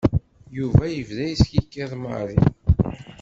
[0.57, 2.37] Yuba yebda yeskikiḍ i Mary.